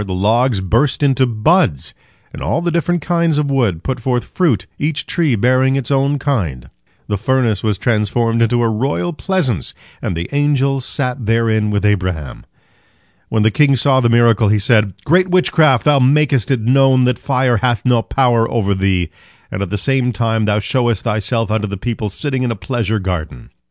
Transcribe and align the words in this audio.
The 0.03 0.15
logs 0.15 0.61
burst 0.61 1.03
into 1.03 1.27
buds, 1.27 1.93
and 2.33 2.41
all 2.41 2.63
the 2.63 2.71
different 2.71 3.03
kinds 3.03 3.37
of 3.37 3.51
wood 3.51 3.83
put 3.83 3.99
forth 3.99 4.23
fruit, 4.23 4.65
each 4.79 5.05
tree 5.05 5.35
bearing 5.35 5.75
its 5.75 5.91
own 5.91 6.17
kind. 6.17 6.71
The 7.05 7.19
furnace 7.19 7.61
was 7.61 7.77
transformed 7.77 8.41
into 8.41 8.63
a 8.63 8.67
royal 8.69 9.13
pleasance, 9.13 9.75
and 10.01 10.17
the 10.17 10.27
angels 10.31 10.85
sat 10.85 11.27
therein 11.27 11.69
with 11.69 11.85
Abraham. 11.85 12.47
When 13.29 13.43
the 13.43 13.51
king 13.51 13.75
saw 13.75 13.99
the 13.99 14.09
miracle, 14.09 14.47
he 14.47 14.57
said: 14.57 14.93
"Great 15.05 15.27
witchcraft! 15.29 15.83
Thou 15.83 15.99
makest 15.99 16.49
it 16.49 16.61
known 16.61 17.03
that 17.03 17.19
fire 17.19 17.57
hath 17.57 17.85
no 17.85 18.01
power 18.01 18.49
over 18.49 18.73
thee, 18.73 19.11
and 19.51 19.61
at 19.61 19.69
the 19.69 19.77
same 19.77 20.11
time 20.11 20.45
thou 20.45 20.57
showest 20.57 21.03
thyself 21.03 21.51
unto 21.51 21.67
the 21.67 21.77
people 21.77 22.09
sitting 22.09 22.41
in 22.41 22.49
a 22.49 22.55
pleasure 22.55 22.97
garden." 22.97 23.51